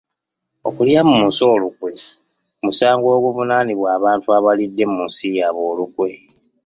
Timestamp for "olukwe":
1.53-1.91, 5.71-6.09